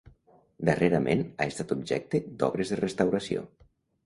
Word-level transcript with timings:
Darrerament 0.69 1.21
ha 1.25 1.47
estat 1.51 1.75
objecte 1.77 2.23
d'obres 2.41 2.73
de 2.75 2.81
restauració. 2.81 3.47